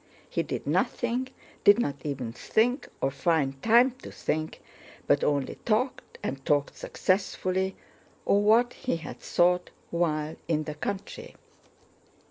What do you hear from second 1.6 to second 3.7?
did not even think or find